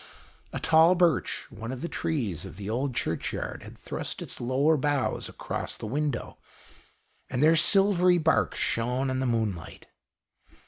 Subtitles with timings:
[0.51, 4.75] A tall birch, one of the trees of the old Churchyard, had thrust its lower
[4.75, 6.39] boughs across the window,
[7.29, 9.85] and their silvery bark shone in the moonlight.